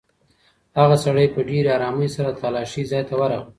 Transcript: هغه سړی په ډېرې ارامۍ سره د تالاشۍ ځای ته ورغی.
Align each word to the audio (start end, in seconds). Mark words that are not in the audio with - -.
هغه 0.79 0.95
سړی 1.05 1.25
په 1.33 1.39
ډېرې 1.49 1.69
ارامۍ 1.77 2.09
سره 2.15 2.29
د 2.31 2.37
تالاشۍ 2.43 2.83
ځای 2.91 3.03
ته 3.09 3.13
ورغی. 3.19 3.41